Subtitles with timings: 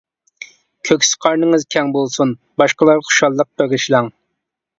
[0.87, 4.11] كۆكسى قارنىڭىز كەڭ بولسۇن، باشقىلارغا خۇشاللىق بېغىشلاڭ.